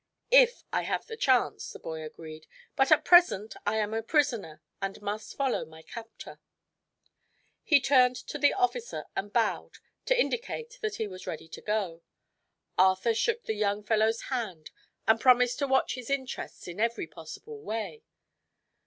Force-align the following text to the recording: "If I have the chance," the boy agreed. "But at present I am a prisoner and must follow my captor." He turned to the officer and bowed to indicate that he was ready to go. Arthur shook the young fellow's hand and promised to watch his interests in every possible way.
"If 0.31 0.63
I 0.73 0.81
have 0.81 1.05
the 1.05 1.15
chance," 1.15 1.69
the 1.71 1.77
boy 1.77 2.01
agreed. 2.03 2.47
"But 2.75 2.91
at 2.91 3.05
present 3.05 3.53
I 3.67 3.75
am 3.77 3.93
a 3.93 4.01
prisoner 4.01 4.63
and 4.81 4.99
must 4.99 5.35
follow 5.37 5.63
my 5.63 5.83
captor." 5.83 6.39
He 7.61 7.79
turned 7.79 8.15
to 8.15 8.39
the 8.39 8.51
officer 8.51 9.05
and 9.15 9.31
bowed 9.31 9.73
to 10.07 10.19
indicate 10.19 10.79
that 10.81 10.95
he 10.95 11.07
was 11.07 11.27
ready 11.27 11.47
to 11.49 11.61
go. 11.61 12.01
Arthur 12.79 13.13
shook 13.13 13.43
the 13.43 13.53
young 13.53 13.83
fellow's 13.83 14.23
hand 14.33 14.71
and 15.07 15.21
promised 15.21 15.59
to 15.59 15.67
watch 15.67 15.93
his 15.93 16.09
interests 16.09 16.67
in 16.67 16.79
every 16.79 17.05
possible 17.05 17.61
way. 17.61 18.01